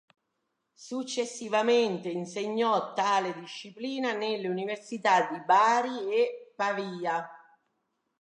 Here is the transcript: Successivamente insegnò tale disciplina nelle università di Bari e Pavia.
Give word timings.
Successivamente 0.79 2.09
insegnò 2.09 2.93
tale 2.93 3.35
disciplina 3.35 4.13
nelle 4.13 4.47
università 4.47 5.29
di 5.29 5.39
Bari 5.45 6.11
e 6.11 6.53
Pavia. 6.55 7.29